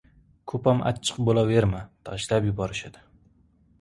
[0.53, 3.05] •Ko‘pam achchiq bo‘laverma, tashlab yuborishadi.